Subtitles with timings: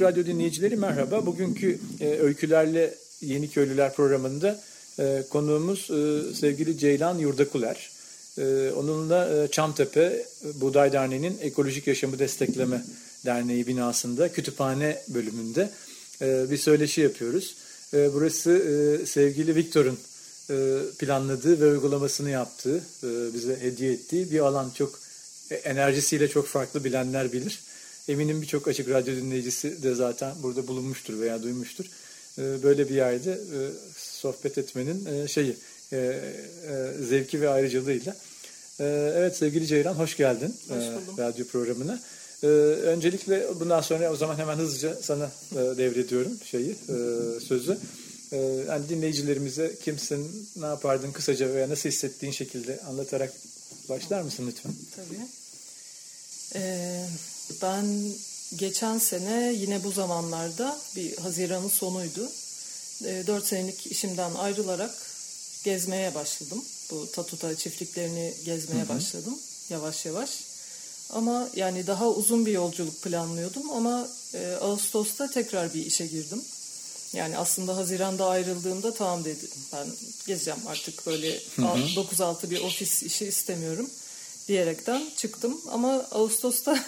[0.00, 1.26] Radyo dinleyicileri merhaba.
[1.26, 4.60] Bugünkü e, Öykülerle Yeni Köylüler programında
[4.98, 7.90] e, konuğumuz e, sevgili Ceylan Yurdakuler.
[8.38, 12.84] E, onunla e, Çamtepe Buğday Derneği'nin Ekolojik Yaşamı Destekleme
[13.24, 15.70] Derneği binasında kütüphane bölümünde
[16.22, 17.56] e, bir söyleşi yapıyoruz.
[17.94, 19.98] E, burası e, sevgili Viktor'un
[20.50, 24.70] e, planladığı ve uygulamasını yaptığı, e, bize hediye ettiği bir alan.
[24.70, 24.98] Çok
[25.50, 27.60] e, enerjisiyle çok farklı bilenler bilir.
[28.08, 31.84] Eminim birçok açık radyo dinleyicisi de zaten burada bulunmuştur veya duymuştur.
[32.38, 33.38] Böyle bir yerde
[33.96, 35.56] sohbet etmenin şeyi
[37.08, 38.16] zevki ve ayrıcalığıyla.
[39.14, 41.18] Evet sevgili Ceylan hoş geldin hoş buldum.
[41.18, 42.00] radyo programına.
[42.82, 46.76] Öncelikle bundan sonra o zaman hemen hızlıca sana devrediyorum şeyi
[47.48, 47.78] sözü.
[48.68, 53.32] Yani dinleyicilerimize kimsin, ne yapardın kısaca veya nasıl hissettiğin şekilde anlatarak
[53.88, 54.72] başlar mısın lütfen?
[54.96, 55.20] Tabii.
[56.54, 57.06] Ee,
[57.62, 58.12] ben
[58.56, 62.30] geçen sene yine bu zamanlarda bir Haziran'ın sonuydu.
[63.04, 64.94] E, 4 senelik işimden ayrılarak
[65.64, 66.64] gezmeye başladım.
[66.90, 68.88] Bu Tatuta çiftliklerini gezmeye hı hı.
[68.88, 69.38] başladım
[69.70, 70.30] yavaş yavaş.
[71.10, 76.42] Ama yani daha uzun bir yolculuk planlıyordum ama e, Ağustos'ta tekrar bir işe girdim.
[77.12, 79.86] Yani aslında Haziran'da ayrıldığımda tamam dedim ben
[80.26, 83.90] gezeceğim artık böyle 9-6 bir ofis işi istemiyorum
[84.48, 85.60] diyerekten çıktım.
[85.70, 86.84] Ama Ağustos'ta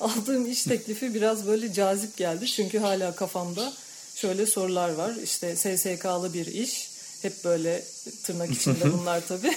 [0.00, 2.46] aldığım iş teklifi biraz böyle cazip geldi.
[2.46, 3.72] Çünkü hala kafamda
[4.14, 5.14] şöyle sorular var.
[5.24, 6.90] İşte SSK'lı bir iş.
[7.22, 7.84] Hep böyle
[8.22, 9.52] tırnak içinde bunlar tabii.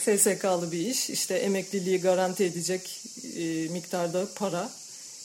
[0.00, 1.10] SSK'lı bir iş.
[1.10, 3.00] İşte emekliliği garanti edecek
[3.70, 4.70] miktarda para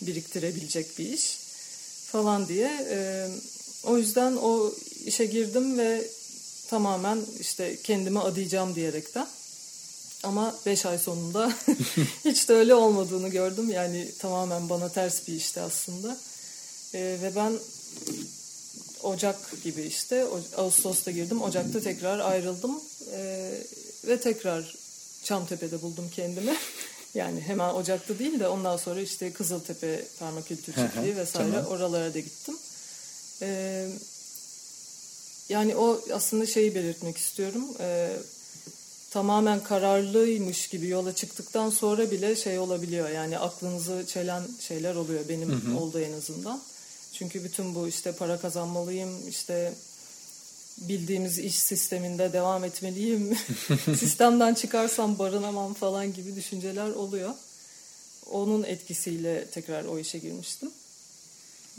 [0.01, 1.37] biriktirebilecek bir iş
[2.11, 2.71] falan diye.
[3.83, 4.73] O yüzden o
[5.05, 6.07] işe girdim ve
[6.69, 9.27] tamamen işte kendime adayacağım diyerekten.
[10.23, 11.53] Ama 5 ay sonunda
[12.25, 13.69] hiç de öyle olmadığını gördüm.
[13.69, 16.17] Yani tamamen bana ters bir işti aslında.
[16.93, 17.53] E, ve ben
[19.03, 20.25] Ocak gibi işte
[20.57, 21.41] Ağustos'ta girdim.
[21.41, 22.79] Ocak'ta tekrar ayrıldım.
[23.11, 23.51] E,
[24.07, 24.75] ve tekrar
[25.23, 26.55] Çamtepe'de buldum kendimi.
[27.13, 31.65] Yani hemen Ocak'ta değil de ondan sonra işte Kızıltepe Permakültür Çiftliği vesaire tamam.
[31.65, 32.55] oralara da gittim.
[33.41, 33.87] Ee,
[35.49, 37.63] yani o aslında şeyi belirtmek istiyorum.
[37.79, 38.17] Ee,
[39.09, 43.09] tamamen kararlıymış gibi yola çıktıktan sonra bile şey olabiliyor.
[43.09, 45.77] Yani aklınızı çelen şeyler oluyor benim hı hı.
[45.77, 46.61] oldu en azından.
[47.13, 49.73] Çünkü bütün bu işte para kazanmalıyım, işte
[50.77, 53.37] bildiğimiz iş sisteminde devam etmeliyim,
[53.97, 57.33] sistemden çıkarsam barınamam falan gibi düşünceler oluyor.
[58.31, 60.71] Onun etkisiyle tekrar o işe girmiştim.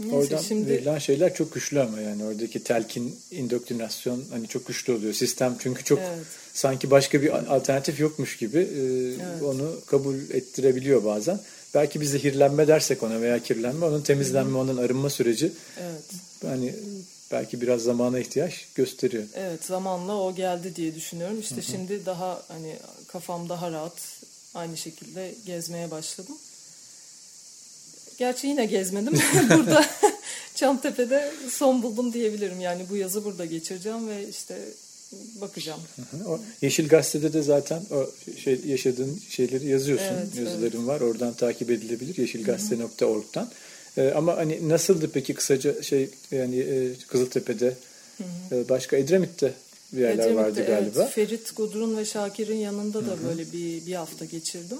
[0.01, 0.71] Neyse, Oradan şimdi...
[0.71, 5.13] verilen şeyler çok güçlü ama yani oradaki telkin, indoktrinasyon hani çok güçlü oluyor.
[5.13, 6.27] Sistem çünkü çok evet.
[6.55, 9.43] sanki başka bir alternatif yokmuş gibi e, evet.
[9.43, 11.41] onu kabul ettirebiliyor bazen.
[11.75, 16.05] Belki bir zehirlenme dersek ona veya kirlenme, onun temizlenme, onun arınma süreci evet.
[16.43, 16.75] hani
[17.33, 19.25] belki biraz zamana ihtiyaç gösteriyor.
[19.35, 21.41] Evet zamanla o geldi diye düşünüyorum.
[21.41, 21.65] İşte Hı-hı.
[21.65, 22.77] şimdi daha hani
[23.09, 24.21] kafam daha rahat
[24.55, 26.37] aynı şekilde gezmeye başladım.
[28.21, 29.13] Gerçi yine gezmedim.
[29.51, 29.87] burada
[30.55, 32.61] Çamtepe'de son buldum diyebilirim.
[32.61, 34.59] Yani bu yazı burada geçireceğim ve işte
[35.41, 35.81] bakacağım.
[36.27, 38.11] O Yeşil Gazete'de de zaten o
[38.43, 40.07] şey yaşadığın şeyleri yazıyorsun.
[40.07, 40.87] Evet, Yazıların evet.
[40.87, 41.01] var.
[41.01, 42.17] Oradan takip edilebilir.
[42.19, 43.51] yeşilgazete.org'dan.
[43.99, 47.75] Ee, ama hani nasıldı peki kısaca şey yani e, Kızıltepe'de
[48.53, 49.53] E, başka Edremit'te
[49.93, 51.03] bir yerler Edremit'te, vardı galiba.
[51.03, 51.13] Evet.
[51.13, 53.25] Ferit Gudrun ve Şakir'in yanında da Hı-hı.
[53.29, 54.79] böyle bir bir hafta geçirdim.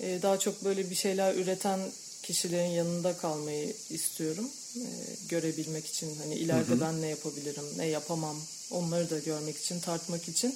[0.00, 1.80] Ee, daha çok böyle bir şeyler üreten
[2.28, 4.50] kişilerin yanında kalmayı istiyorum.
[4.76, 4.84] E,
[5.28, 6.80] görebilmek için hani ileride hı hı.
[6.80, 8.36] ben ne yapabilirim, ne yapamam
[8.70, 10.54] onları da görmek için, tartmak için.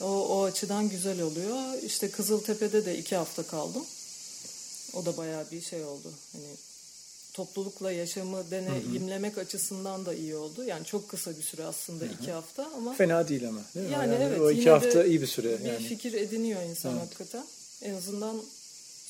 [0.00, 1.82] O, o açıdan güzel oluyor.
[1.82, 3.84] İşte Kızıltepe'de de iki hafta kaldım.
[4.94, 6.12] O da bayağı bir şey oldu.
[6.32, 6.46] Hani
[7.32, 9.44] toplulukla yaşamı deneyimlemek hı hı.
[9.44, 10.64] açısından da iyi oldu.
[10.64, 12.12] Yani çok kısa bir süre aslında hı hı.
[12.12, 12.94] iki hafta ama.
[12.94, 13.60] Fena değil ama.
[13.74, 13.92] Değil mi?
[13.92, 14.40] Yani, yani evet.
[14.40, 15.64] O iki hafta iyi bir süre.
[15.64, 15.88] Bir yani.
[15.88, 17.02] fikir ediniyor insan evet.
[17.02, 17.44] hakikaten.
[17.82, 18.36] En azından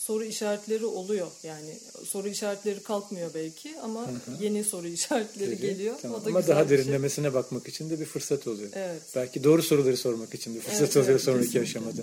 [0.00, 1.26] soru işaretleri oluyor.
[1.42, 4.42] Yani soru işaretleri kalkmıyor belki ama hı hı.
[4.42, 5.94] yeni soru işaretleri Peki, geliyor.
[6.02, 6.20] Tamam.
[6.20, 6.78] O da ama daha şey.
[6.78, 7.34] derinlemesine şey.
[7.34, 8.68] bakmak için de bir fırsat oluyor.
[8.74, 9.02] Evet.
[9.16, 11.70] Belki doğru soruları sormak için bir fırsat evet, oluyor evet, sonraki kesinlikle.
[11.70, 12.02] aşamada.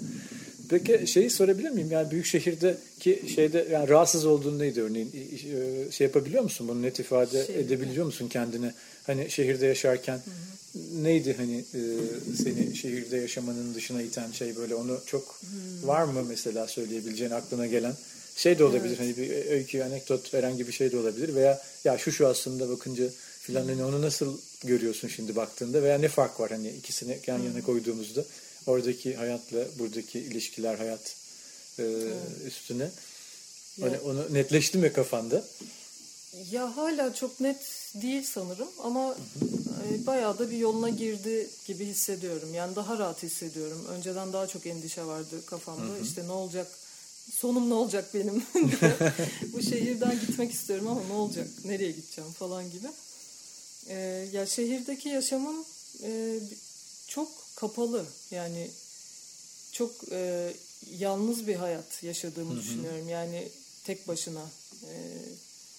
[0.69, 1.91] Peki şeyi sorabilir miyim?
[1.91, 5.11] Yani büyük şehirdeki şeyde yani rahatsız olduğun neydi örneğin?
[5.87, 6.67] E, şey yapabiliyor musun?
[6.67, 7.59] Bunu net ifade Şehirde.
[7.59, 8.73] edebiliyor musun kendine?
[9.07, 10.21] Hani şehirde yaşarken
[10.93, 11.81] neydi hani e,
[12.43, 15.39] seni şehirde yaşamanın dışına iten şey böyle onu çok
[15.83, 17.93] var mı mesela söyleyebileceğin aklına gelen?
[18.35, 22.11] Şey de olabilir hani bir öykü, anekdot herhangi bir şey de olabilir veya ya şu
[22.11, 23.09] şu aslında bakınca
[23.41, 27.61] filan hani onu nasıl görüyorsun şimdi baktığında veya ne fark var hani ikisini yan yana
[27.61, 28.25] koyduğumuzda
[28.65, 31.15] oradaki hayatla buradaki ilişkiler hayat
[31.79, 31.83] e,
[32.47, 32.89] üstüne?
[33.81, 35.43] Hani onu netleşti mi kafanda?
[36.51, 39.15] Ya hala çok net değil sanırım ama
[39.83, 42.53] e, bayağı da bir yoluna girdi gibi hissediyorum.
[42.53, 43.85] Yani daha rahat hissediyorum.
[43.89, 45.99] Önceden daha çok endişe vardı kafamda.
[45.99, 46.67] İşte ne olacak,
[47.31, 48.43] sonum ne olacak benim.
[49.53, 52.87] Bu şehirden gitmek istiyorum ama ne olacak, nereye gideceğim falan gibi.
[53.87, 53.95] E,
[54.33, 55.65] ya şehirdeki yaşamım
[56.03, 56.39] e,
[57.07, 58.05] çok kapalı.
[58.31, 58.71] Yani
[59.71, 60.53] çok e,
[60.97, 63.09] yalnız bir hayat yaşadığımı düşünüyorum.
[63.09, 63.47] Yani
[63.83, 64.45] tek başına.
[64.83, 64.93] E,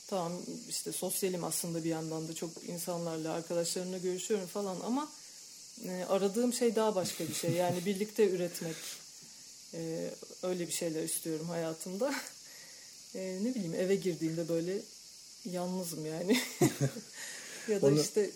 [0.09, 0.33] tamam
[0.69, 5.09] işte sosyalim aslında bir yandan da çok insanlarla, arkadaşlarımla görüşüyorum falan ama
[5.85, 7.51] e, aradığım şey daha başka bir şey.
[7.51, 8.77] Yani birlikte üretmek.
[9.75, 10.11] E,
[10.43, 12.15] öyle bir şeyler istiyorum hayatımda.
[13.15, 14.79] E, ne bileyim eve girdiğimde böyle
[15.45, 16.41] yalnızım yani.
[17.69, 18.31] ya da Onu- işte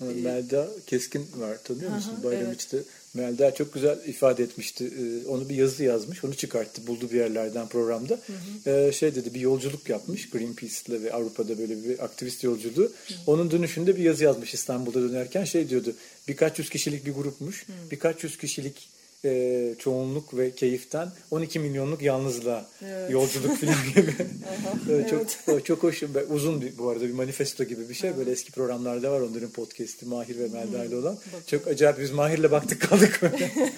[0.00, 2.14] Melda Keskin var tanıyor Hı hı, musun?
[2.24, 2.54] Bayram evet.
[2.54, 2.78] içte
[3.14, 4.84] Melda çok güzel ifade etmişti.
[4.84, 6.24] Ee, onu bir yazı yazmış.
[6.24, 6.86] Onu çıkarttı.
[6.86, 8.20] Buldu bir yerlerden programda.
[8.66, 10.30] Ee, şey dedi bir yolculuk yapmış.
[10.30, 12.92] Greenpeace'le ve Avrupa'da böyle bir aktivist yolculuğu.
[13.26, 15.44] Onun dönüşünde bir yazı yazmış İstanbul'da dönerken.
[15.44, 15.94] Şey diyordu.
[16.28, 17.66] Birkaç yüz kişilik bir grupmuş.
[17.90, 18.88] Birkaç yüz kişilik
[19.24, 23.10] e, çoğunluk ve keyiften 12 milyonluk yalnızlığa Evet.
[23.10, 24.10] yolculuk falan gibi.
[24.48, 25.64] Aha, çok evet.
[25.66, 28.16] çok hoş, uzun bir, bu arada bir manifesto gibi bir şey.
[28.16, 31.16] Böyle eski programlarda var onların podcast'i Mahir ve Melda ile olan.
[31.26, 31.44] Bakalım.
[31.46, 33.52] Çok acayip biz Mahir'le baktık kaldık böyle.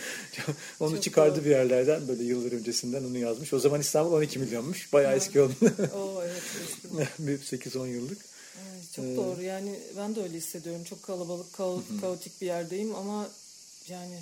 [0.81, 1.45] Onu Çok çıkardı doğru.
[1.45, 3.53] bir yerlerden böyle yıllar öncesinden onu yazmış.
[3.53, 4.93] O zaman İstanbul 12 milyonmuş.
[4.93, 5.55] Bayağı eski oldu.
[6.23, 7.27] evet eski.
[7.27, 8.19] bir 8-10 yıllık.
[8.97, 10.85] Çok doğru yani ben de öyle hissediyorum.
[10.85, 13.29] Çok kalabalık, kao- kaotik bir yerdeyim ama
[13.89, 14.19] yani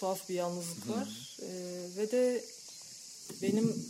[0.00, 1.08] tuhaf bir yalnızlık var.
[1.42, 2.44] Ee, ve de
[3.42, 3.84] benim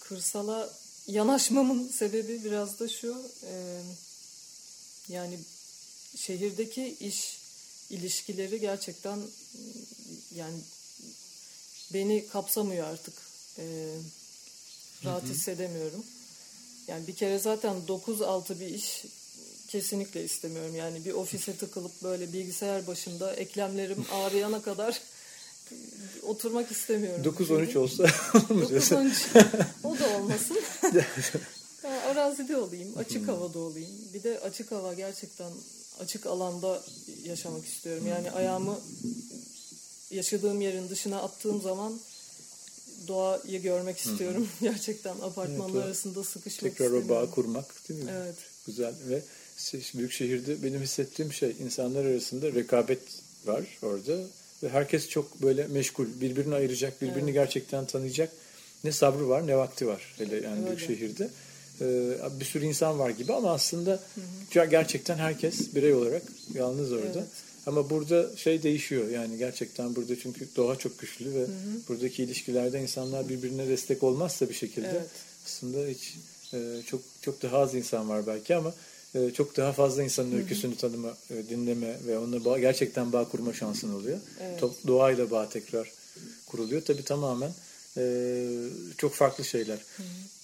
[0.00, 0.72] kırsala
[1.06, 3.22] yanaşmamın sebebi biraz da şu.
[3.44, 3.82] e,
[5.08, 5.38] yani
[6.16, 7.38] şehirdeki iş
[7.90, 9.18] ilişkileri gerçekten
[10.34, 10.58] yani
[11.94, 13.14] beni kapsamıyor artık.
[13.58, 13.94] Ee,
[15.04, 16.04] rahat hissedemiyorum.
[16.88, 19.04] Yani bir kere zaten 9-6 bir iş
[19.68, 20.76] kesinlikle istemiyorum.
[20.76, 25.00] Yani bir ofise tıkılıp böyle bilgisayar başında eklemlerim ağrıyana kadar
[26.22, 27.34] oturmak istemiyorum.
[27.38, 28.04] 9-13 olsa
[28.68, 28.96] diyorsun?
[28.96, 29.44] 9-13
[29.84, 30.58] o da olmasın.
[32.06, 33.90] Arazide olayım, açık havada olayım.
[34.14, 35.50] Bir de açık hava gerçekten
[36.00, 36.82] açık alanda
[37.24, 38.06] yaşamak istiyorum.
[38.06, 38.80] Yani ayağımı
[40.10, 42.00] yaşadığım yerin dışına attığım zaman
[43.08, 44.48] doğayı görmek istiyorum.
[44.60, 47.08] Gerçekten apartmanlar Evet, o- arasında sıkışmak Tekrar o istemiyorum.
[47.08, 48.10] bağı kurmak değil mi?
[48.16, 48.34] Evet.
[48.66, 49.22] Güzel ve
[49.94, 53.02] büyük şehirde benim hissettiğim şey insanlar arasında rekabet
[53.46, 54.16] var orada
[54.62, 57.34] ve herkes çok böyle meşgul birbirini ayıracak birbirini Evet.
[57.34, 58.32] gerçekten tanıyacak
[58.84, 61.28] ne sabrı var ne vakti var hele yani büyük şehirde
[61.82, 64.00] Ee, bir sürü insan var gibi ama aslında
[64.70, 66.22] gerçekten herkes birey olarak
[66.54, 67.28] yalnız orada Evet.
[67.66, 71.46] ama burada şey değişiyor yani gerçekten burada çünkü doğa çok güçlü ve
[71.88, 75.06] buradaki ilişkilerde insanlar birbirine destek olmazsa bir şekilde Evet.
[75.46, 76.14] aslında hiç
[76.54, 78.74] e, çok çok daha az insan var belki ama
[79.34, 83.94] çok daha fazla insanın öyküsünü tanıma, e, dinleme ve onunla bağ, gerçekten bağ kurma şansın
[83.94, 84.18] oluyor.
[84.40, 84.62] Evet.
[84.86, 85.92] Doğayla bağ tekrar
[86.46, 86.82] kuruluyor.
[86.82, 87.52] Tabii tamamen
[87.96, 88.44] e,
[88.98, 89.78] çok farklı şeyler.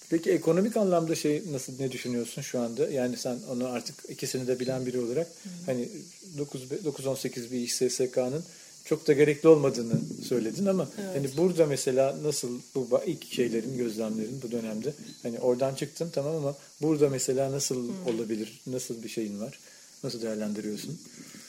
[0.09, 2.89] Peki ekonomik anlamda şey nasıl ne düşünüyorsun şu anda?
[2.89, 5.27] Yani sen onu artık ikisini de bilen biri olarak
[5.65, 5.89] hani
[6.37, 8.43] 9 9-18 bir iş SSK'nın
[8.89, 11.15] çok da gerekli olmadığını söyledin ama Evet.
[11.15, 16.55] hani burada mesela nasıl bu ilk şeylerin gözlemlerin bu dönemde hani oradan çıktın tamam ama
[16.81, 18.61] burada mesela nasıl olabilir?
[18.67, 19.59] Nasıl bir şeyin var?
[20.03, 20.99] Nasıl değerlendiriyorsun?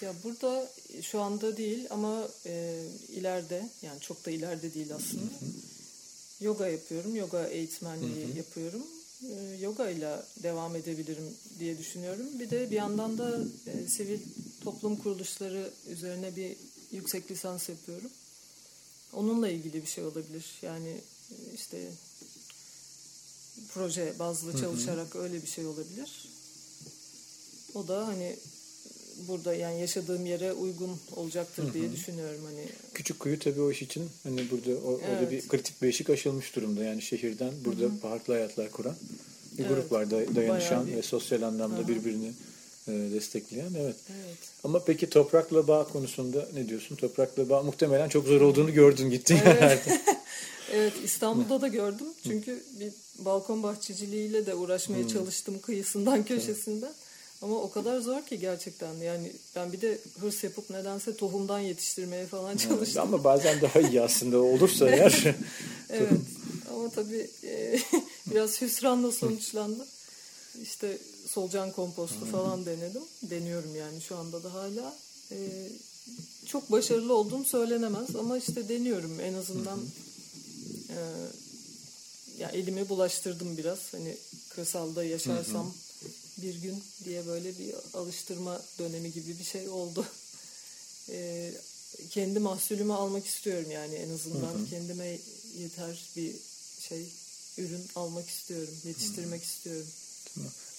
[0.03, 0.69] Ya burada
[1.03, 5.31] şu anda değil ama e, ileride yani çok da ileride değil aslında.
[6.41, 7.17] Yoga yapıyorum.
[7.17, 8.83] Yoga eğitmenliği yapıyorum.
[9.23, 11.25] E, yoga ile devam edebilirim
[11.59, 12.27] diye düşünüyorum.
[12.41, 14.19] Bir de bir yandan da e, sivil
[14.65, 16.57] toplum kuruluşları üzerine bir
[16.93, 18.11] yüksek lisans yapıyorum.
[19.13, 20.45] Onunla ilgili bir şey olabilir.
[20.63, 20.97] Yani
[21.55, 21.79] işte
[23.75, 26.29] proje bazlı çalışarak öyle bir şey olabilir.
[27.75, 28.37] O da hani
[29.29, 34.09] burada yani yaşadığım yere uygun olacaktır diye düşünüyorum hani Küçük kuyu tabii o iş için
[34.23, 35.31] hani burada o, Evet.
[35.31, 36.85] bir kritik bir eşik aşılmış durumda.
[36.85, 38.97] Yani şehirden burada farklı hayatlar kuran
[39.59, 39.75] bir Evet.
[39.77, 42.33] grup var da- dayanışan bir- ve sosyal anlamda birbirini e,
[42.93, 43.75] destekleyen.
[43.81, 43.97] Evet.
[44.11, 44.37] Evet.
[44.65, 46.97] Ama peki toprakla bağ konusunda ne diyorsun?
[46.97, 49.47] Toprakla bağ muhtemelen çok zor olduğunu gördün gittin Evet.
[49.61, 50.01] yerlerde.
[50.73, 52.07] Evet İstanbul'da da gördüm.
[52.23, 55.09] Çünkü bir balkon bahçeciliğiyle de uğraşmaya Hmm.
[55.09, 56.93] çalıştım kıyısından köşesinden.
[57.43, 58.95] Ama o kadar zor ki gerçekten.
[58.95, 63.03] Yani ben bir de hırs yapıp nedense tohumdan yetiştirmeye falan çalıştım.
[63.03, 65.25] Ama bazen daha iyi aslında olursa eğer.
[65.91, 66.09] Evet.
[66.75, 67.79] Ama tabii e,
[68.31, 69.87] biraz hüsranla sonuçlandı.
[70.63, 73.03] İşte solucan kompostu falan denedim.
[73.23, 74.97] Deniyorum yani şu anda da hala.
[75.33, 75.69] E,
[76.47, 79.81] çok başarılı olduğum söylenemez ama işte deniyorum en azından.
[80.89, 80.99] E,
[82.39, 83.79] ya elimi bulaştırdım biraz.
[83.93, 84.17] Hani
[84.49, 85.75] kırsalda yaşarsam
[86.43, 90.07] bir gün diye böyle bir alıştırma dönemi gibi bir şey oldu.
[91.11, 91.53] E,
[92.11, 95.19] kendi mahsulümü almak istiyorum yani en azından kendime
[95.59, 96.35] yeter bir
[96.89, 97.07] şey
[97.59, 99.87] ürün almak istiyorum, yetiştirmek istiyorum.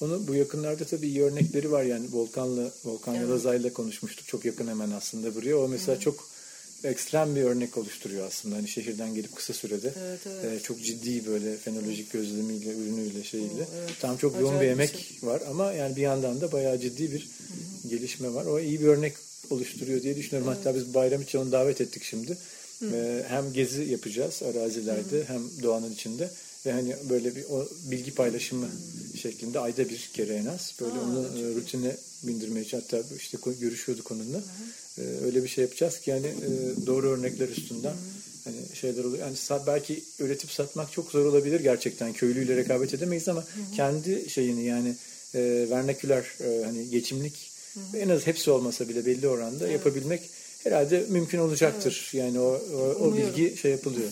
[0.02, 3.28] Onu bu yakınlarda tabii iyi örnekleri var yani Volkan'la Volkan Evet.
[3.28, 4.28] Yalazay'la konuşmuştuk.
[4.28, 5.58] Çok yakın hemen aslında buraya.
[5.58, 6.30] O mesela çok
[6.84, 8.56] ekstrem bir örnek oluşturuyor aslında.
[8.56, 10.62] Hani şehirden gelip kısa sürede Evet, evet.
[10.62, 13.68] e, çok ciddi böyle fenolojik gözlemiyle, ürünüyle şeyiyle.
[13.80, 13.90] Evet.
[14.00, 14.90] Tam çok yoğun Acayip bir bir emek
[15.20, 15.30] şey.
[15.30, 17.28] var ama yani bir yandan da bayağı ciddi bir
[17.90, 18.46] gelişme var.
[18.46, 19.14] O iyi bir örnek
[19.50, 20.54] oluşturuyor diye düşünüyorum.
[20.56, 22.38] Hatta biz bayram için onu davet ettik şimdi.
[22.94, 26.30] E, hem gezi yapacağız arazilerde hem doğanın içinde
[26.66, 28.70] ve hani böyle bir o bilgi paylaşımı
[29.20, 34.12] şeklinde ayda bir kere en az böyle Aa, onu e, rutine bindirmeye hatta işte görüşüyorduk
[34.12, 34.42] onunla.
[34.98, 37.96] E, öyle bir şey yapacağız ki yani e, doğru örnekler üstünden
[38.44, 39.26] hani şeyler oluyor.
[39.26, 42.14] Yani belki üretip satmak çok zor olabilir gerçekten.
[42.14, 43.44] Köylüyle rekabet edemeyiz ama
[43.76, 44.96] kendi şeyini yani
[45.36, 47.52] e, vernaküler e, hani geçimlik
[47.98, 50.22] en az hepsi olmasa bile belli oranda yapabilmek
[50.64, 52.10] herhalde mümkün olacaktır.
[52.14, 53.36] Yani o, o, o Umuyorum.
[53.38, 54.10] bilgi şey yapılıyor.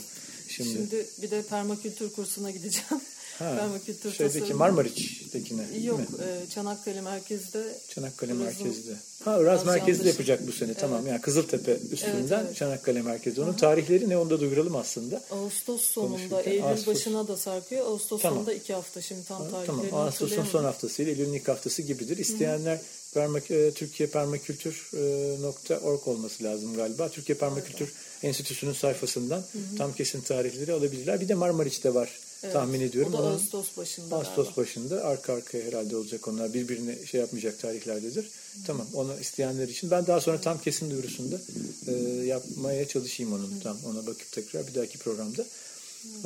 [0.48, 3.02] Şimdi, Şimdi bir de permakültür kursuna gideceğim.
[3.39, 4.58] ha, permakültür şeydeki tasarım.
[4.58, 8.91] Marmariç'tekine Yok, e, Çanakkale merkezde Çanakkale Iraz'ın- merkezde.
[9.24, 10.74] Ha Iraz merkezde yapacak bu sene.
[10.74, 12.56] Tamam yani Kızıltepe üstünden Evet, evet.
[12.56, 13.41] Çanakkale merkezi.
[13.41, 15.24] Onun tarihleri ne onu da duyuralım aslında.
[15.32, 16.88] Ağustos sonunda, Eylül Ağustos.
[16.88, 17.86] başına da sarkıyor.
[17.86, 18.38] Ağustos Tamam.
[18.38, 19.01] sonunda iki hafta.
[19.01, 20.08] Şimdi tam tarihlerini Tamam.
[20.08, 22.17] Ağustos'un son haftası ile Eylül'ün ilk haftası gibidir.
[22.17, 22.82] İsteyenler
[23.13, 27.10] permak, e, Türkiye Permakültür.org olması lazım galiba.
[27.10, 29.44] Türkiye Permakültür Enstitüsü'nün sayfasından
[29.77, 31.22] tam kesin tarihleri alabilirler.
[31.22, 32.10] Bir de Marmariç'te var
[32.44, 33.13] Evet, tahmin ediyorum.
[33.13, 34.62] O da Onun- Ağustos başında Ağustos galiba.
[34.62, 36.53] başında arka arkaya herhalde olacak onlar.
[36.53, 38.29] Birbirine şey yapmayacak tarihlerdedir.
[38.67, 39.91] Tamam onu isteyenler için.
[39.91, 41.41] Ben daha sonra tam kesin duyurusunda
[41.88, 41.91] e,
[42.25, 43.60] yapmaya çalışayım onun.
[43.63, 45.46] Tam ona bakıp tekrar bir dahaki programda.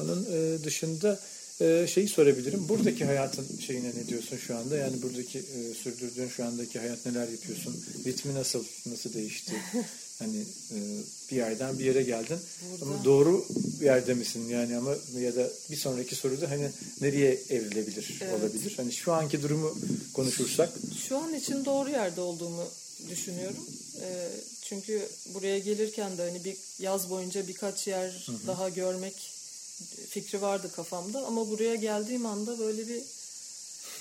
[0.02, 1.20] Onun e, dışında
[1.62, 2.70] e, şeyi sorabilirim.
[2.70, 4.78] Buradaki hayatın şeyine ne diyorsun şu anda?
[4.78, 7.84] Yani buradaki e, sürdürdüğün şu andaki hayat neler yapıyorsun?
[8.06, 9.54] Ritmi nasıl nasıl değişti?
[10.22, 10.38] Hani
[10.72, 10.78] e,
[11.32, 12.38] bir yerden bir yere geldin.
[12.82, 13.46] Ama Burada- doğru
[13.80, 14.50] bir yerde misin?
[14.50, 16.70] Yani ama ya da bir sonraki soruda hani
[17.02, 18.34] nereye evrilebilir Evet.
[18.40, 18.74] olabilir?
[18.78, 19.78] Hani şu anki durumu
[20.14, 20.70] konuşursak
[21.08, 22.64] Şu an için doğru yerde olduğumu
[23.10, 23.66] düşünüyorum.
[24.02, 24.28] Ee,
[24.62, 25.02] çünkü
[25.34, 29.16] buraya gelirken de hani bir yaz boyunca birkaç yer daha görmek
[30.10, 33.02] fikri vardı kafamda ama buraya geldiğim anda böyle bir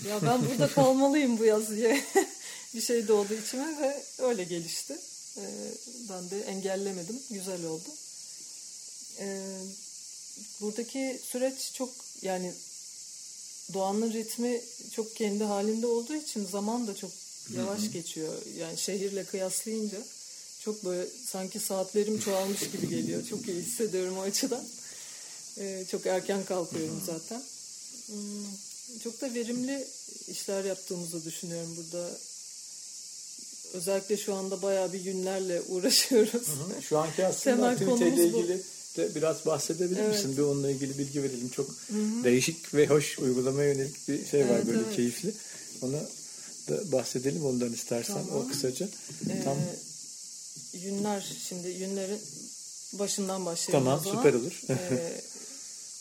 [0.09, 2.05] ya ben burada kalmalıyım bu yaz diye
[2.75, 4.99] bir şey doğdu içime ve öyle gelişti.
[5.37, 5.73] Ee,
[6.09, 7.19] ben de engellemedim.
[7.31, 7.89] Güzel oldu.
[9.19, 9.41] Ee,
[10.61, 11.91] buradaki süreç çok
[12.23, 12.53] yani
[13.75, 14.61] doğanın ritmi
[14.93, 17.11] çok kendi halinde olduğu için zaman da çok
[17.57, 18.35] yavaş geçiyor.
[18.59, 19.99] Yani şehirle kıyaslayınca
[20.61, 23.27] çok böyle sanki saatlerim çoğalmış gibi geliyor.
[23.27, 24.65] Çok iyi hissediyorum o açıdan.
[25.59, 27.43] Ee, çok erken kalkıyorum zaten.
[28.07, 28.47] Hmm,
[29.03, 29.87] çok da verimli
[30.29, 32.19] işler yaptığımızı düşünüyorum burada.
[33.73, 36.47] Özellikle şu anda bayağı bir günlerle uğraşıyoruz.
[36.89, 38.39] şu anki aslında Temel aktiviteyle bu.
[38.39, 38.62] ilgili
[38.97, 40.15] de biraz bahsedebilir Evet.
[40.15, 40.37] misin?
[40.37, 41.49] Bir onunla ilgili bilgi verelim.
[41.49, 41.71] Çok
[42.25, 44.97] değişik ve hoş uygulamaya yönelik bir şey var Evet, böyle evet.
[44.97, 45.33] keyifli.
[45.83, 45.93] Onu
[46.69, 48.49] da bahsedelim ondan istersen o Tamam.
[48.49, 48.89] kısaca.
[49.31, 49.57] Ee, Tam
[50.73, 52.19] Yünler şimdi yünlerin
[52.93, 54.61] başından başlayalım tamam o süper olur.
[54.71, 55.21] Ee,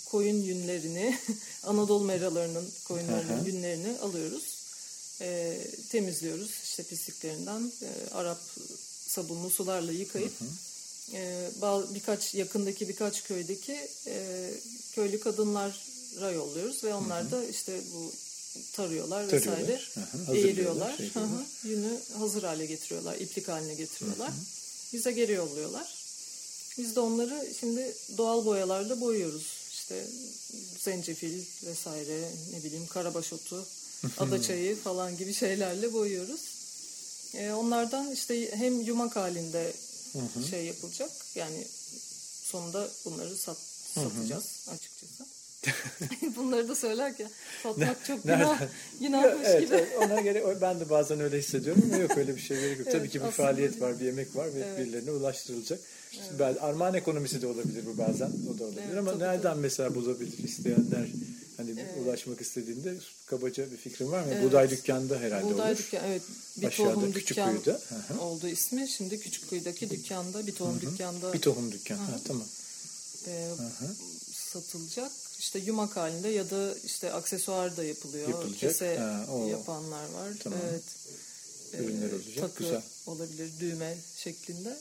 [0.05, 1.17] koyun yünlerini
[1.63, 3.47] Anadolu meralarının koyunlarının Hı hı.
[3.47, 4.43] yünlerini alıyoruz.
[5.21, 5.57] Ee,
[5.89, 8.39] temizliyoruz işte pisliklerinden e, Arap
[9.07, 10.33] sabunlu sularla yıkayıp
[11.13, 14.49] e, bazı- birkaç yakındaki birkaç köydeki e,
[14.95, 18.11] köylü kadınlara yolluyoruz ve onlar da işte bu
[18.73, 19.91] tarıyorlar vesaire Tarıyorlar.
[19.93, 20.97] Hı hı, hazırlıyorlar, eğiliyorlar.
[20.97, 21.45] şey Hı hı.
[21.63, 24.31] Yünü hazır hale getiriyorlar, iplik haline getiriyorlar.
[24.93, 25.93] Bize geri yolluyorlar.
[26.77, 29.47] Biz de onları şimdi doğal boyalarla boyuyoruz.
[29.71, 30.07] İşte
[30.83, 33.67] zencefil vesaire ne bileyim karabaş otu,
[34.17, 36.41] adaçayı falan gibi şeylerle boyuyoruz.
[37.35, 39.73] Ee, onlardan işte hem yumak halinde
[40.49, 41.11] şey yapılacak.
[41.35, 41.67] Yani
[42.43, 43.57] sonunda bunları sat,
[43.95, 45.23] satacağız açıkçası.
[46.35, 47.29] Bunları da söylerken
[47.63, 48.47] satmak çok Nereden?
[48.47, 48.61] günah,
[48.99, 49.75] günahmış evet, gibi.
[49.75, 52.87] evet, ona göre ben de bazen öyle hissediyorum ama yok öyle bir şey gerek yok.
[52.91, 54.79] Evet, Tabii ki bir faaliyet var, bir emek var ve Evet.
[54.79, 55.79] birilerine ulaştırılacak.
[56.39, 58.31] Ben- armağan ekonomisi de olabilir bu bazen.
[58.55, 61.07] O da olabilir Evet, ama tabii, nereden mesela bulabilir isteyenler
[61.59, 61.95] hani Evet.
[62.05, 62.93] ulaşmak istediğinde
[63.25, 64.31] kabaca bir fikrin var mı?
[64.33, 64.43] Evet.
[64.43, 65.77] Buğday dükkanda herhalde Buğday olur.
[65.79, 66.21] dükkanı evet
[66.57, 67.81] bir Aşağıda tohum küçük dükkan kuyuda.
[67.89, 68.21] Hı hı.
[68.21, 68.87] oldu ismi.
[68.87, 71.97] Şimdi Küçükkuyu'daki dükkanda bir tohum dükkanda Bir tohum dükkan.
[71.97, 72.47] Ha, tamam.
[73.27, 73.49] e,
[73.79, 73.87] hı.
[74.51, 75.11] satılacak.
[75.39, 78.29] İşte yumak halinde ya da işte aksesuar da yapılıyor.
[78.29, 78.59] Yapılacak.
[78.59, 79.47] Kese Ha, o.
[79.47, 80.33] yapanlar var.
[80.43, 80.59] Tamam.
[80.71, 80.83] Evet.
[81.73, 82.35] Ürünler Ee, olacak.
[82.39, 82.81] Takı Güzel.
[83.05, 84.77] olabilir düğme şeklinde.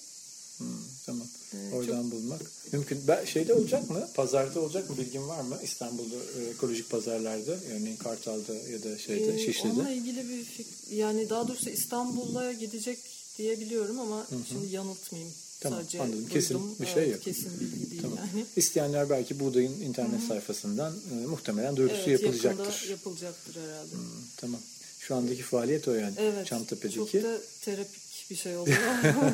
[0.59, 0.67] Hmm,
[1.07, 1.27] tamam.
[1.55, 2.41] Ee, Oradan bulmak
[2.73, 2.99] mümkün.
[3.09, 4.09] Ben, şeyde olacak mı?
[4.15, 4.97] Pazarda olacak mı?
[4.99, 5.59] Bilgin var mı?
[5.63, 9.73] İstanbul'da e, ekolojik pazarlarda, örneğin Kartal'da ya da şeyde, Ee, Şişli'de.
[9.73, 12.99] Onunla ilgili bir fik- yani daha doğrusu İstanbul'a gidecek
[13.39, 15.33] diye biliyorum ama şimdi yanıltmayayım.
[15.61, 16.29] Tamam, Sadece anladım.
[16.29, 16.77] Kesin duydum.
[16.81, 17.23] bir şey Evet, yok.
[17.23, 18.19] Kesin bilgi değil Tamam.
[18.19, 18.47] yani.
[18.57, 22.89] İsteyenler belki Buğday'ın internet sayfasından e, muhtemelen duyurusu Evet, yapılacaktır.
[22.89, 23.93] yapılacaktır herhalde.
[23.93, 24.01] Hmm,
[24.37, 24.61] tamam.
[24.99, 26.15] Şu andaki faaliyet o yani.
[26.19, 26.47] Evet.
[26.47, 26.95] Çamtepe'deki.
[26.97, 28.77] Çok da terapik bir şey oluyor.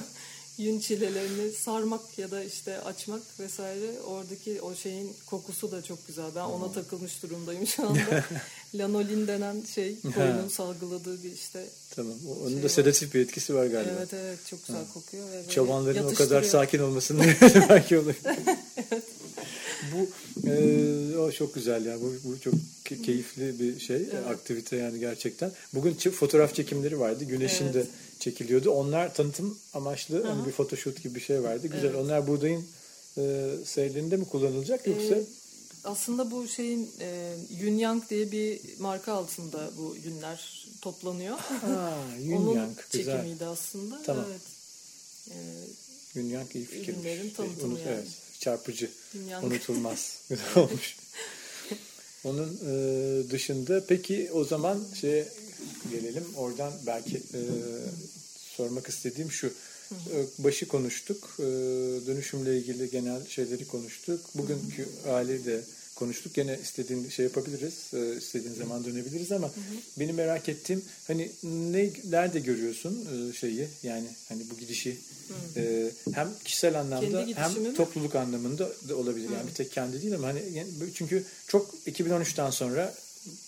[0.59, 6.25] Yün çilelerini sarmak ya da işte açmak vesaire oradaki o şeyin kokusu da çok güzel.
[6.37, 8.25] Ben ona takılmış durumdayım şu anda.
[8.75, 11.65] Lanolin denen şey koyunun salgıladığı bir işte.
[11.97, 12.13] Tamam.
[12.43, 12.69] Onun Şey da var.
[12.69, 13.91] sedatif bir etkisi var galiba.
[13.99, 15.25] Evet evet çok güzel kokuyor.
[15.33, 17.25] Ve Çobanların o kadar sakin olmasının
[17.69, 18.15] belki olur.
[19.93, 20.09] bu
[20.51, 22.01] e, o çok güzel ya.
[22.01, 25.53] Bu, bu çok ke- keyifli bir şey, e, aktivite yani gerçekten.
[25.75, 27.25] Bugün fotoğraf çekimleri vardı.
[27.25, 27.75] Güneşin Evet.
[27.75, 27.87] de
[28.25, 28.71] çekiliyordu.
[28.71, 31.67] Onlar tanıtım amaçlı hani bir photoshoot gibi bir şey vardı.
[31.67, 31.85] Güzel.
[31.85, 31.97] Evet.
[31.97, 32.65] Onlar buğdayın
[33.19, 35.25] e, seyirlerinde mi kullanılacak yoksa Ee,
[35.85, 41.39] aslında bu şeyin e, Yunyang diye bir marka altında bu yünler toplanıyor.
[41.39, 43.15] Ha, Yun Onun Yang, güzel.
[43.17, 44.03] çekimiydi aslında.
[44.03, 44.25] Tamam.
[44.31, 44.41] Evet.
[45.31, 45.35] Ee,
[46.15, 46.89] Yun Yang iyi fikirmiş.
[47.05, 47.91] Ürünlerin tanıtımı Unut- yani.
[47.95, 48.09] Evet,
[48.41, 48.91] çarpıcı.
[49.15, 49.45] Yun Yang.
[49.45, 50.19] Unutulmaz.
[50.29, 50.97] Güzel olmuş.
[52.25, 52.75] Onun e,
[53.31, 55.29] dışında peki o zaman şeye
[55.91, 56.25] gelelim.
[56.37, 57.41] Oradan belki e,
[58.57, 59.53] sormak istediğim şu.
[59.93, 61.37] E, Başı konuştuk.
[61.39, 61.43] E,
[62.07, 64.21] dönüşümle ilgili genel şeyleri konuştuk.
[64.35, 65.61] Bugünkü hali de
[65.95, 66.35] konuştuk.
[66.35, 67.75] Gene istediğin şey yapabiliriz.
[67.95, 69.51] E, istediğin zaman dönebiliriz ama
[69.99, 74.99] benim merak ettiğim hani ne nerede görüyorsun şeyi yani hani bu gidişi
[75.57, 77.75] e, hem kişisel anlamda hem mi?
[77.75, 79.29] topluluk anlamında da olabilir.
[79.31, 82.95] Yani bir tek kendi değil ama hani çünkü çok 2013'ten sonra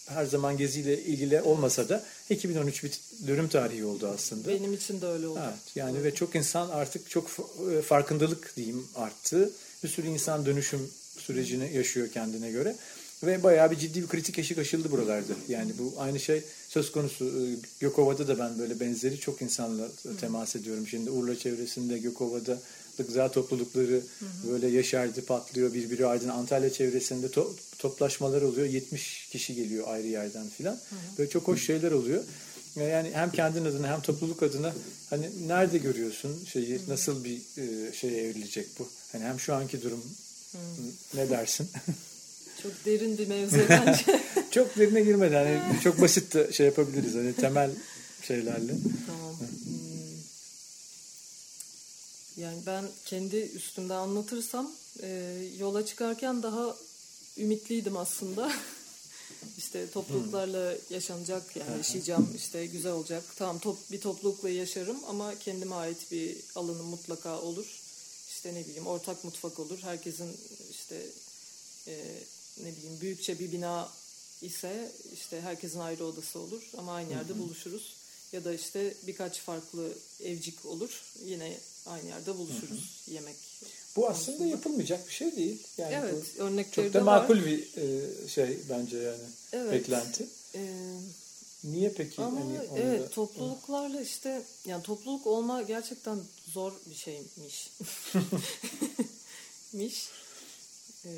[0.09, 2.91] her zaman geziyle ilgili olmasa da 2013 bir
[3.27, 4.49] dönüm tarihi oldu aslında.
[4.49, 5.41] Benim için de öyle oldu.
[5.45, 9.51] Evet, yani ve çok insan artık çok f- farkındalık diyeyim arttı.
[9.85, 12.77] Bir sürü insan dönüşüm sürecini yaşıyor kendine göre.
[13.23, 15.33] Ve bayağı bir ciddi bir kritik eşik aşıldı buralarda.
[15.49, 17.25] Yani bu aynı şey söz konusu.
[17.25, 19.89] Ee, Gökova'da da ben böyle benzeri çok insanla
[20.21, 20.87] temas ediyorum.
[20.87, 22.59] Şimdi Urla çevresinde Gökova'da
[22.99, 24.01] da gıda toplulukları
[24.51, 26.33] böyle yaşardı, patlıyor birbiri ardına.
[26.33, 28.67] Antalya çevresinde to- toplaşmalar oluyor.
[28.67, 30.79] 70 kişi geliyor ayrı yerden filan.
[31.19, 32.23] Böyle çok hoş şeyler oluyor.
[32.77, 34.75] Yani hem kendin adına hem topluluk adına
[35.11, 38.89] hani nerede görüyorsun şeyi nasıl bir e, şeye evrilecek bu?
[39.13, 40.05] Hani hem şu anki durum
[41.15, 41.69] ne dersin?
[42.63, 44.05] Çok derin bir mevzu bence.
[44.51, 47.71] çok derine girmeden hani çok basit şey yapabiliriz hani temel
[48.23, 48.73] şeylerle.
[49.07, 49.37] tamam.
[52.37, 54.73] Yani ben kendi üstümde anlatırsam
[55.03, 56.77] e, yola çıkarken daha
[57.39, 58.53] ümitliydim aslında.
[59.59, 63.25] işte topluluklarla yaşanacak yani yaşayacağım işte güzel olacak.
[63.37, 67.81] Tamam top, bir toplulukla yaşarım ama kendime ait bir alanım mutlaka olur.
[68.29, 69.79] İşte ne bileyim ortak mutfak olur.
[69.83, 70.37] Herkesin
[70.71, 71.07] işte
[71.87, 72.05] e,
[72.63, 73.89] ne bileyim büyükçe bir bina
[74.43, 77.96] ise işte herkesin ayrı odası olur ama aynı yerde buluşuruz.
[78.37, 79.93] Ya da işte birkaç farklı
[80.25, 81.03] evcik olur.
[81.25, 83.37] Yine aynı yerde buluşuruz yemek.
[83.97, 85.63] Bu aslında yapılmayacak bir şey değil.
[85.79, 87.21] Yani Evet, bu örnekleri çok da var.
[87.21, 89.23] makul bir e, şey bence yani
[89.53, 89.73] Evet.
[89.73, 90.27] beklenti.
[90.55, 90.61] Ee,
[91.65, 92.23] Niye peki?
[92.23, 96.19] ama hani evet da- topluluklarla işte yani topluluk olma gerçekten
[96.53, 97.71] zor bir şeymiş.
[99.73, 100.09] Miş.
[101.05, 101.11] Ee,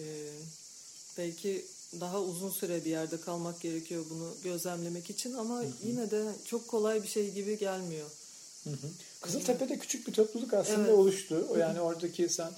[1.19, 1.65] belki
[2.01, 7.03] daha uzun süre bir yerde kalmak gerekiyor bunu gözlemlemek için ama yine de çok kolay
[7.03, 8.09] bir şey gibi gelmiyor.
[8.65, 8.89] Hı hı.
[9.21, 10.99] Kızıltepe'de küçük bir topluluk aslında Evet.
[10.99, 11.47] oluştu.
[11.51, 12.51] O yani oradaki sen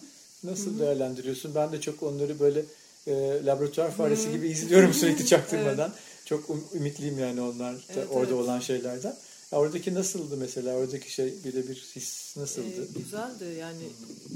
[0.45, 1.55] nasıl değerlendiriyorsun?
[1.55, 2.65] Ben de çok onları böyle
[3.07, 3.13] e,
[3.45, 5.93] laboratuvar faresi gibi izliyorum sürekli çaktırmadan.
[6.25, 8.45] Çok um- ümitliyim yani onlar da Evet, orada evet.
[8.45, 9.17] olan şeylerden.
[9.53, 10.75] Ya oradaki nasıldı mesela?
[10.75, 12.67] Oradaki şey birebir his nasıldı?
[12.83, 13.83] Ee, güzeldi yani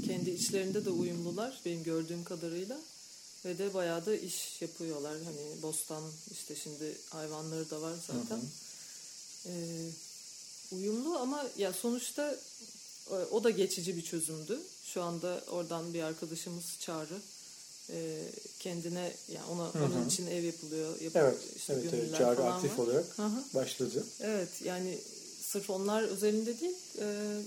[0.07, 2.77] kendi içlerinde de uyumlular benim gördüğüm kadarıyla
[3.45, 8.39] ve de bayağı da iş yapıyorlar hani bostan işte şimdi hayvanları da var zaten
[9.47, 9.51] Ee,
[10.71, 12.35] uyumlu ama ya sonuçta
[13.11, 17.19] e, o da geçici bir çözümdü şu anda oradan bir arkadaşımız Çağrı
[17.89, 18.21] e,
[18.59, 21.01] kendine yani ona onun için ev yapılıyor.
[21.01, 22.17] Yap, Evet, işte evet, evet.
[22.17, 22.83] Çağrı falan aktif var.
[22.83, 23.43] olarak Hı hı.
[23.53, 24.03] başladı.
[24.19, 24.97] Evet yani
[25.41, 27.37] sırf onlar özelinde değil e,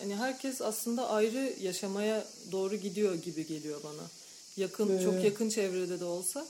[0.00, 4.02] hani herkes aslında ayrı yaşamaya doğru gidiyor gibi geliyor bana.
[4.56, 6.46] Yakın Ee, çok yakın çevrede de olsa.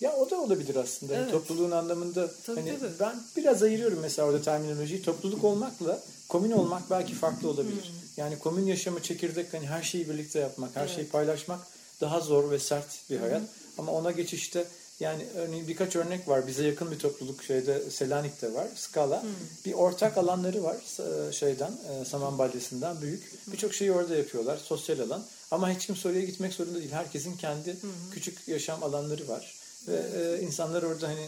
[0.00, 1.12] Ya o da olabilir aslında.
[1.14, 1.32] Yani Evet.
[1.32, 2.90] topluluğun anlamında Tabii, hani tabii.
[3.00, 5.02] ben biraz ayırıyorum mesela orada terminolojiyi.
[5.02, 7.92] Topluluk olmakla komün olmak belki farklı olabilir.
[8.16, 10.94] Yani komün yaşamı çekirdek hani her şeyi birlikte yapmak, her Evet.
[10.94, 11.60] şeyi paylaşmak
[12.00, 13.42] daha zor ve sert bir hayat.
[13.78, 14.64] Ama ona geçişte
[15.00, 16.46] yani örneğin birkaç örnek var.
[16.46, 18.66] Bize yakın bir topluluk şeyde Selanik'te var.
[18.76, 19.22] Skala.
[19.66, 20.76] Bir ortak alanları var
[21.28, 23.22] e, şeyden e, Saman Balyası'ndan büyük.
[23.52, 24.56] Birçok şeyi orada yapıyorlar.
[24.64, 25.24] Sosyal alan.
[25.50, 26.92] Ama hiç kimse oraya gitmek zorunda değil.
[26.92, 27.76] Herkesin kendi
[28.12, 29.54] küçük yaşam alanları var.
[29.88, 31.26] Ve e, insanlar orada hani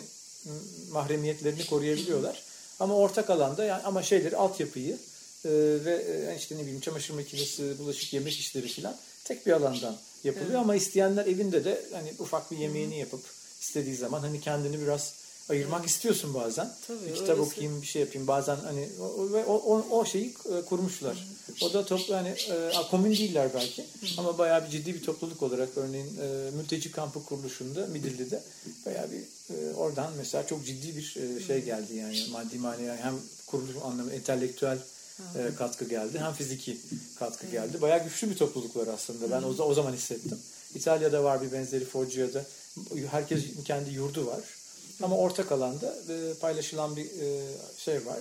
[0.91, 2.43] mahremiyetlerini koruyabiliyorlar.
[2.81, 4.99] Ama ortak alanda yani ama şeyleri altyapıyı
[5.45, 5.51] e,
[5.85, 10.61] ve e, işte ne bileyim çamaşır makinesi, bulaşık yemek işleri filan tek bir alandan yapılıyor
[10.61, 13.21] ama isteyenler evinde de hani ufak bir yemeğini yapıp
[13.61, 15.15] istediği zaman hani kendini biraz
[15.53, 16.73] ayırmak istiyorsun bazen.
[16.87, 17.51] Tabii, bir kitap öylesi.
[17.51, 18.29] okuyayım, bir şey yapayım.
[18.29, 21.27] Bazen hani o, ve o, o, o şeyi e, kurmuşlar.
[21.63, 23.85] O da toplu hani e, komün değiller belki
[24.19, 28.43] ama bayağı bir ciddi bir topluluk olarak örneğin e, mülteci kampı kuruluşunda Midilli'de
[28.87, 29.23] bayağı bir
[29.55, 33.15] e, oradan mesela çok ciddi bir e, şey geldi yani maddi manevi hem
[33.47, 34.79] kuruluş anlamı entelektüel
[35.37, 36.77] e, katkı geldi hem fiziki
[37.19, 37.81] katkı geldi.
[37.81, 39.31] Bayağı güçlü bir topluluklar aslında.
[39.31, 40.39] Ben o, o zaman hissettim.
[40.75, 42.45] İtalya'da var bir benzeri Foggia'da.
[43.11, 44.41] Herkesin kendi yurdu var.
[45.03, 47.41] Ama ortak alanda e, paylaşılan bir e,
[47.79, 48.19] şey var.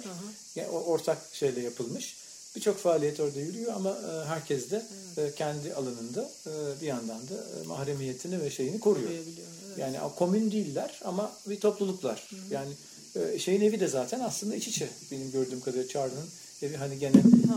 [0.55, 2.15] Yani o ortak şeyle yapılmış.
[2.55, 4.85] Birçok faaliyet orada yürüyor ama e, herkes de
[5.17, 9.09] e, kendi alanında e, bir yandan da e, mahremiyetini ve şeyini koruyor.
[9.11, 9.25] Evet.
[9.77, 12.29] Yani komün değiller ama bir topluluklar.
[12.49, 12.73] Yani
[13.15, 16.29] e, şeyin evi de zaten aslında iç içe benim gördüğüm kadarıyla Çağrı'nın
[16.61, 17.13] evi hani gene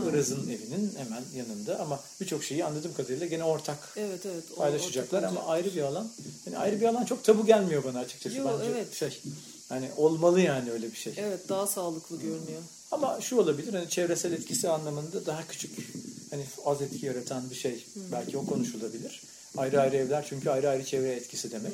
[0.09, 4.43] Iraz'ın evinin hemen yanında ama birçok şeyi anladığım kadarıyla gene ortak Evet evet.
[4.53, 6.11] o- paylaşacaklar ortak ama ayrı bir alan.
[6.45, 8.93] Yani ayrı bir alan çok tabu gelmiyor bana açıkçası Yo, bence evet.
[8.93, 9.21] şey.
[9.69, 11.13] Hani olmalı yani öyle bir şey.
[11.17, 12.61] Evet daha sağlıklı görünüyor.
[12.91, 15.77] Ama şu olabilir hani çevresel etkisi anlamında daha küçük
[16.31, 19.21] hani az etki yaratan bir şey belki o konuşulabilir.
[19.57, 21.71] Ayrı ayrı evler çünkü ayrı ayrı çevre etkisi demek.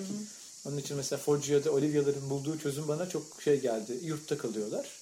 [0.65, 4.00] Onun için mesela Foggia'da Olivia'ların bulduğu çözüm bana çok şey geldi.
[4.04, 5.02] Yurtta kalıyorlar.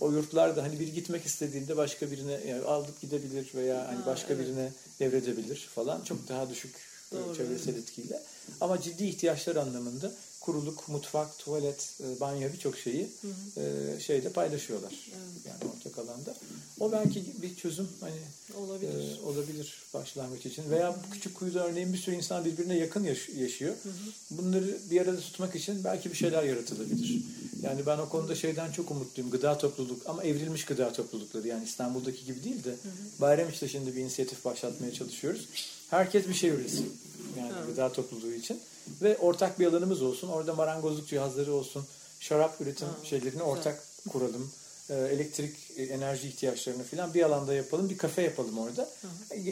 [0.00, 4.34] O yurtlarda hani biri gitmek istediğinde başka birine yani alıp gidebilir veya hani Ha, başka
[4.34, 4.46] evet.
[4.46, 6.02] birine devredebilir falan.
[6.02, 6.74] Çok daha düşük
[7.12, 8.22] e, Doğru, çevresel etkiyle.
[8.60, 10.12] Ama ciddi ihtiyaçlar anlamında
[10.50, 13.08] kuruluk, mutfak, tuvalet, e, banyo birçok şeyi
[13.56, 14.94] e, şeyde paylaşıyorlar.
[15.46, 16.34] Yani ortak alanda.
[16.80, 18.20] O belki bir çözüm hani
[18.64, 19.18] Olabilir.
[19.18, 20.70] e, olabilir başlangıç için.
[20.70, 23.74] Veya bu küçük kuyuda örneğin bir sürü insan birbirine yakın yaş- yaşıyor.
[24.30, 27.22] Bunları bir arada tutmak için belki bir şeyler yaratılabilir.
[27.62, 29.30] Yani ben o konuda şeyden çok umutluyum.
[29.30, 32.74] Gıda topluluk ama evrilmiş gıda toplulukları yani İstanbul'daki gibi değil de
[33.20, 35.48] Bayramiç'te şimdi bir inisiyatif başlatmaya çalışıyoruz.
[35.90, 37.00] Herkes bir şey üretsin.
[37.38, 38.60] Yani gıda topluluğu için.
[39.02, 40.28] Ve ortak bir alanımız olsun.
[40.28, 41.86] Orada marangozluk cihazları olsun.
[42.20, 44.50] Şarap üretim şeylerini ortak kuralım.
[44.90, 47.90] Ee, elektrik e, enerji ihtiyaçlarını falan bir alanda yapalım.
[47.90, 48.88] Bir kafe yapalım orada.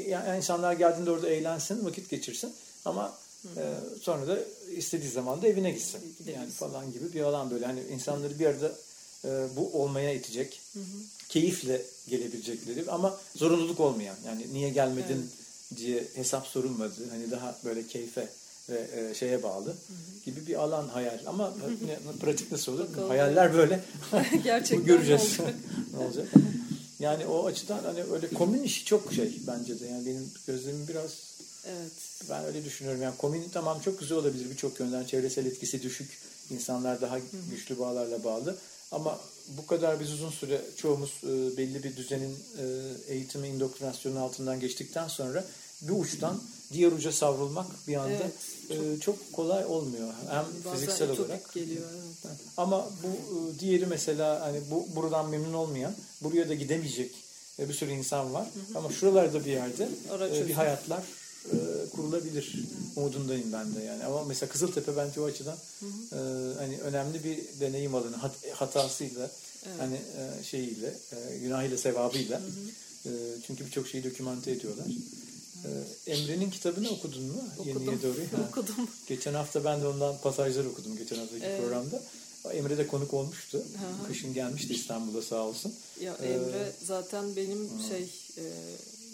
[0.09, 2.55] Yani insanlar geldiğinde orada eğlensin, vakit geçirsin.
[2.85, 3.15] Ama
[3.57, 3.63] e,
[4.01, 4.39] sonra da
[4.77, 6.01] istediği zaman da evine gitsin.
[6.37, 7.67] Yani falan gibi bir alan böyle.
[7.67, 8.73] Hani insanları bir arada
[9.25, 10.61] e, bu olmaya itecek.
[11.29, 14.17] Keyifle gelebilecekleri ama zorunluluk olmayan.
[14.27, 15.31] Yani niye gelmedin
[15.77, 17.11] diye hesap sorulmadı.
[17.11, 18.29] Hani daha böyle keyfe
[18.71, 19.77] ve e, şeye bağlı
[20.25, 21.19] gibi bir alan hayal.
[21.27, 21.55] Ama
[21.87, 22.89] ne, pratik nasıl olur?
[22.91, 23.09] Bakalım.
[23.09, 23.85] Hayaller böyle.
[24.45, 25.39] Gerçekten göreceğiz.
[25.41, 25.55] ne olacak?
[25.93, 26.29] ne olacak?
[26.99, 29.87] Yani o açıdan hani öyle komün işi çok şey bence de.
[29.87, 31.11] Yani benim gözlemim biraz
[31.67, 31.93] Evet.
[32.31, 33.03] ben öyle düşünüyorum.
[33.03, 35.05] Yani komün tamam çok güzel olabilir birçok yönden.
[35.05, 36.19] Çevresel etkisi düşük.
[36.51, 37.19] İnsanlar daha
[37.51, 38.57] güçlü bağlarla bağlı.
[38.93, 42.65] Ama bu kadar biz uzun süre çoğumuz e, belli bir düzenin e,
[43.13, 45.45] eğitimi, indoktrinasyonu altından geçtikten sonra
[45.83, 46.41] bir uçtan
[46.73, 48.31] diğer uca savrulmak bir anda
[48.71, 50.13] Evet, e, çok kolay olmuyor.
[50.31, 51.85] Hem Bazen fiziksel olarak geliyor.
[52.27, 52.37] Evet.
[52.57, 57.15] ama bu e, diğeri mesela hani bu buradan memnun olmayan, buraya da gidemeyecek
[57.59, 58.47] bir sürü insan var.
[58.75, 59.89] Ama şuralarda bir yerde
[60.33, 61.03] e, bir hayatlar
[61.53, 62.55] e, kurulabilir
[62.97, 64.05] umudundayım ben de yani.
[64.05, 65.57] Ama mesela Kızıltepe bence o açıdan
[66.13, 66.19] e,
[66.59, 69.31] hani önemli bir deneyim alanı Hat- hatasıyla
[69.79, 72.41] hani e, şeyiyle, e, günahıyla, sevabıyla.
[73.07, 73.11] E,
[73.47, 74.87] çünkü birçok şeyi dokümante ediyorlar.
[76.07, 77.43] E, Emre'nin kitabını okudun mu?
[77.59, 77.83] Okudum.
[77.83, 78.15] Yeniye doğru.
[78.37, 78.49] Ha.
[78.51, 78.89] Okudum.
[79.09, 81.61] Geçen hafta ben de ondan pasajlar okudum geçen haftaki Evet.
[81.61, 82.03] programda.
[82.53, 83.59] Emre de konuk olmuştu.
[83.59, 84.07] Hı.
[84.09, 85.75] Kışın gelmişti İstanbul'da sağ olsun.
[86.01, 88.03] Ya Ee, Emre zaten benim şey
[88.39, 88.45] e,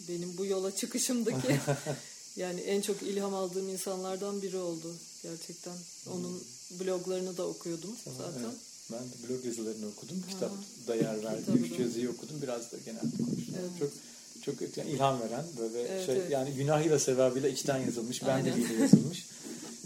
[0.08, 1.60] benim bu yola çıkışımdaki
[2.36, 5.76] yani en çok ilham aldığım insanlardan biri oldu gerçekten.
[6.12, 6.42] Onun
[6.80, 8.40] bloglarını da okuyordum zaten.
[8.44, 8.56] Evet.
[8.92, 10.22] Ben de blog yazılarını okudum.
[10.30, 12.42] Kitapta yer Kitabı üç yazıyı okudum.
[12.42, 13.54] Biraz da genelde konuştum.
[13.60, 13.70] Evet.
[13.78, 13.90] Çok
[14.44, 16.30] çok yani ilham veren böyle Evet, şey evet.
[16.30, 18.66] yani günahıyla sevabıyla içten yazılmış, ben de Aynen.
[18.66, 19.26] ile yazılmış.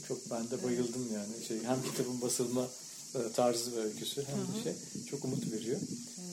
[0.09, 2.69] çok ben de bayıldım yani şey hem kitabın basılma
[3.15, 5.81] e, tarzı ve öyküsü hem de şey çok umut veriyor.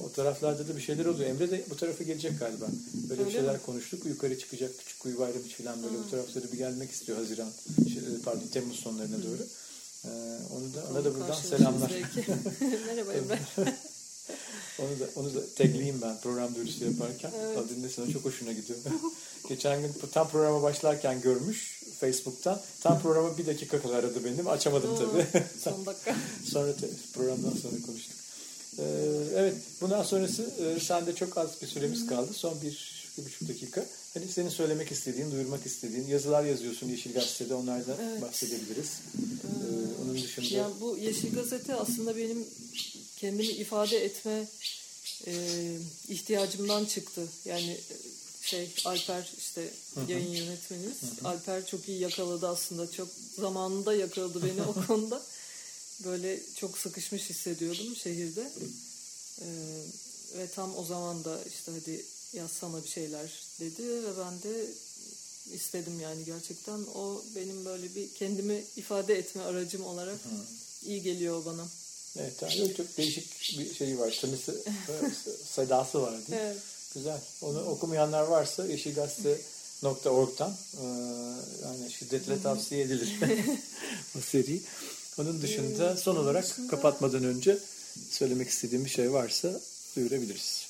[0.04, 1.30] O taraflarda da bir şeyler oluyor.
[1.30, 2.66] Emre de bu tarafa gelecek galiba.
[3.10, 3.62] Böyle bir Öyle şeyler mi?
[3.66, 4.06] konuştuk.
[4.06, 7.50] Yukarı çıkacak küçük kuyu bayramı falan böyle bu taraflara bir gelmek istiyor Haziran
[7.94, 9.48] şey, pardon Temmuz sonlarına doğru.
[10.06, 10.10] Ee,
[10.56, 11.92] onu da ona da buradan selamlar.
[12.88, 13.40] Merhaba Emre.
[14.80, 17.32] Onu da onu da tagleyeyim ben program duyurusu yaparken.
[17.42, 17.58] Evet.
[17.58, 18.80] O dinlesin o çok hoşuna gidiyor.
[19.50, 22.62] Geçen gün tam programa başlarken görmüş Facebook'tan.
[22.82, 24.48] Tam programa bir dakika kadar aradı benim.
[24.48, 25.44] Açamadım tabii.
[25.64, 26.16] Son dakika.
[26.52, 28.15] sonra te- programdan sonra konuştuk.
[28.80, 28.84] Ee,
[29.36, 32.34] evet bundan sonrası e, sende çok az bir süremiz kaldı.
[32.34, 33.86] Son bir, bir buçuk dakika.
[34.14, 37.54] Hani senin söylemek istediğin, duyurmak istediğin yazılar yazıyorsun Yeşil Gazete'de.
[37.54, 38.22] Onlardan Evet.
[38.22, 38.90] bahsedebiliriz.
[39.18, 42.46] Ee, onun dışında Yani bu Yeşil Gazete aslında benim
[43.18, 44.48] kendimi ifade etme
[45.28, 45.34] e,
[46.10, 47.22] ihtiyacımdan çıktı.
[47.46, 47.96] Yani e,
[48.42, 49.70] şey Alper işte
[50.08, 50.98] yayın yönetmenimiz.
[51.24, 52.92] Alper çok iyi yakaladı aslında.
[52.92, 53.08] Çok
[53.40, 55.22] zamanında yakaladı beni o konuda.
[56.04, 58.52] Böyle çok sıkışmış hissediyordum şehirde.
[59.42, 59.48] E,
[60.38, 64.66] ve tam o zaman da işte hadi yazsana bir şeyler dedi ve ben de
[65.54, 70.20] istedim yani gerçekten o benim böyle bir kendimi ifade etme aracım olarak
[70.86, 71.68] iyi geliyor bana.
[72.20, 74.18] Evet, yani çok değişik bir şey var.
[74.22, 74.52] Tınısı,
[74.90, 75.12] e,
[75.54, 76.36] sedası var değil mi?
[76.36, 76.58] Evet.
[76.94, 77.20] Güzel.
[77.42, 80.86] Onu okumayanlar varsa yeşilgazete.org'dan e,
[81.64, 83.20] yani şiddetle tavsiye edilir
[84.18, 84.62] o seri.
[85.18, 87.58] Onun dışında son olarak kapatmadan önce
[88.10, 89.62] söylemek istediğim bir şey varsa
[89.96, 90.68] duyurabiliriz.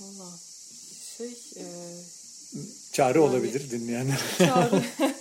[0.00, 0.30] Valla
[1.18, 1.64] şey e,
[2.92, 4.20] Çağrı Yani- olabilir dinleyenler.
[4.38, 4.84] çağrı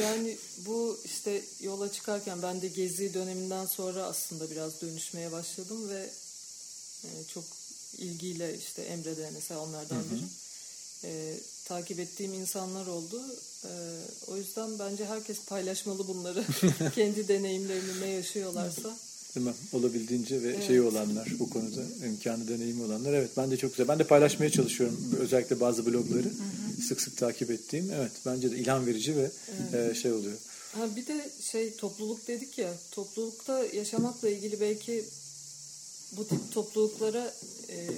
[0.00, 0.36] yani
[0.66, 6.10] bu işte yola çıkarken ben de gezi döneminden sonra aslında biraz dönüşmeye başladım ve
[7.04, 7.44] e, çok
[7.98, 10.22] ilgiyle işte Emre de mesela onlardan biri
[11.04, 13.22] e, takip ettiğim insanlar oldu.
[13.64, 13.70] E,
[14.26, 16.44] o yüzden bence herkes paylaşmalı bunları.
[16.94, 18.96] Kendi deneyimlerini ne yaşıyorlarsa.
[19.34, 19.54] Değil mi?
[19.72, 20.66] Olabildiğince ve Evet.
[20.66, 23.12] şeyi olanlar bu konuda imkanı deneyimi olanlar.
[23.12, 23.88] Evet ben de çok güzel.
[23.88, 25.14] Ben de paylaşmaya çalışıyorum.
[25.18, 26.30] Özellikle bazı blogları
[26.88, 27.90] sık sık takip ettiğim.
[27.90, 29.30] Evet bence de ilham verici ve
[29.72, 30.36] e, şey oluyor.
[30.72, 35.04] Ha bir de şey topluluk dedik ya toplulukta yaşamakla ilgili belki
[36.12, 37.34] bu tip topluluklara
[37.68, 37.88] e,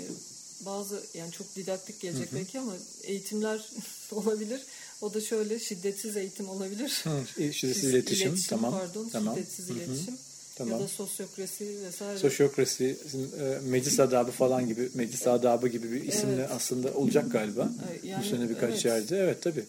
[0.61, 3.69] bazı yani çok didaktik gelecek belki ama eğitimler
[4.13, 4.61] olabilir.
[5.01, 7.01] O da şöyle şiddetsiz eğitim olabilir.
[7.05, 7.11] Hı,
[7.53, 9.37] şiddetsiz Şiz- iletişim, tamam, Pardon, tamam.
[9.37, 10.15] şiddetsiz Hı hı, iletişim.
[10.57, 10.73] tamam.
[10.81, 12.19] Ya da sosyokrasi vesaire.
[12.19, 12.97] Sosyokrasi,
[13.41, 16.51] e, meclis adabı falan gibi, meclis adabı gibi bir isimle Evet.
[16.53, 17.73] aslında olacak galiba.
[18.03, 18.85] Yani bu sene birkaç evet.
[18.85, 19.19] yerde.
[19.19, 19.65] Evet tabii.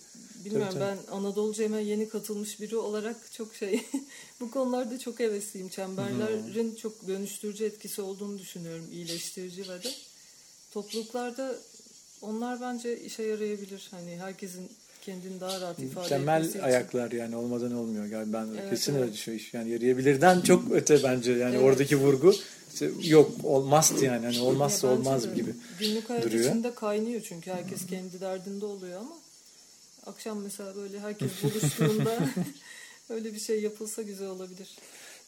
[0.45, 3.85] Bilmiyorum Tabii, ben Anadolu Cem'e yeni katılmış biri olarak çok şey
[4.39, 5.69] bu konularda çok hevesliyim.
[5.69, 8.85] Çemberlerin çok dönüştürücü etkisi olduğunu düşünüyorum.
[8.91, 9.91] iyileştirici ve de
[10.73, 11.55] topluluklarda
[12.21, 13.87] onlar bence işe yarayabilir.
[13.91, 14.69] Hani herkesin
[15.01, 16.59] kendini daha rahat ifade Temel etmesi için.
[16.67, 18.05] ayaklar yani olmadan olmuyor.
[18.05, 19.03] Yani ben Evet, kesin evet.
[19.03, 21.63] öyle şey yani yarayabilirden çok öte bence yani Evet.
[21.65, 22.33] oradaki vurgu
[22.73, 25.33] işte yok olmaz yani hani olmazsa Ya olmaz de.
[25.35, 25.53] gibi.
[25.79, 26.45] Günlük hayat duruyor.
[26.49, 29.15] içinde kaynıyor çünkü herkes kendi derdinde oluyor ama
[30.05, 32.17] akşam mesela böyle herkes buluştuğunda
[33.09, 34.69] öyle bir şey yapılsa güzel olabilir.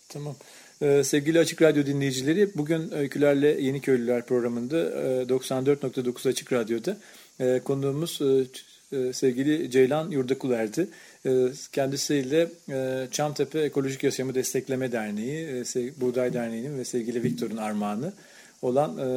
[0.10, 0.36] Tamam.
[0.82, 6.98] Ee, sevgili Açık Radyo dinleyicileri, bugün Öykülerle Yeni Köylüler programında e, 94.9 Açık Radyo'da
[7.39, 10.88] e, konuğumuz e, e, sevgili Ceylan Yurdakuler'di.
[11.26, 18.13] E, kendisiyle e, Çamtepe Ekolojik Yaşamı Destekleme Derneği, e, Buğday Derneği'nin ve sevgili Viktor'un armağanı
[18.62, 19.08] olan e,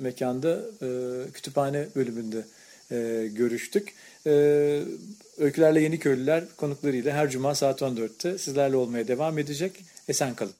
[0.00, 0.88] mekanda e,
[1.32, 2.44] kütüphane bölümünde
[2.92, 3.94] e, görüştük.
[4.26, 4.30] E,
[5.38, 9.72] Öykülerle Yeni Köylüler konuklarıyla her cuma saat 14'te sizlerle olmaya devam edecek.
[10.08, 10.59] Esen kalın.